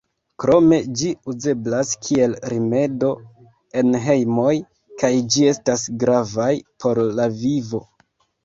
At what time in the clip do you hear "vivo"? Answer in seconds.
7.45-7.85